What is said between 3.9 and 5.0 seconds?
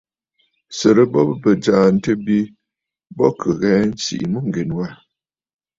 nsìʼi mûŋgèn wâ.